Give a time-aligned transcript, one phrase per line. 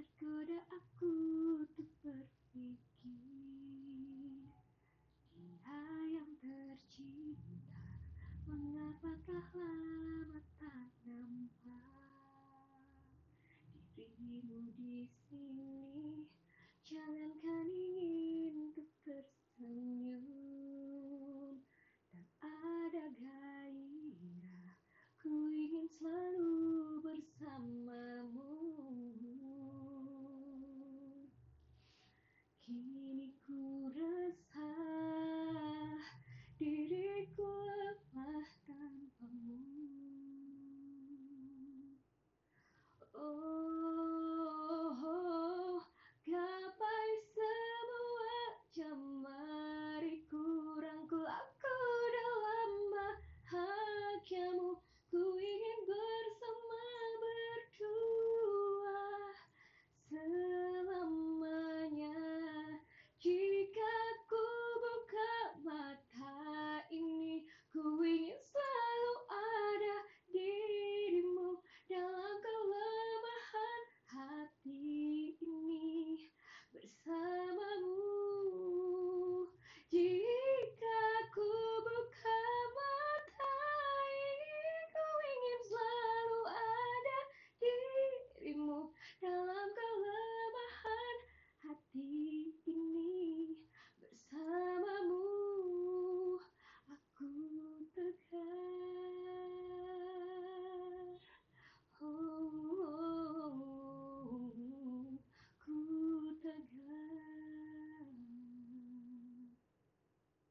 [0.00, 1.12] Tergoda aku
[1.60, 3.20] untuk berpikir
[5.28, 7.60] Dia yang tercinta
[8.48, 12.80] Mengapakah lama tak nampak?
[13.92, 15.49] Dirimu di sini.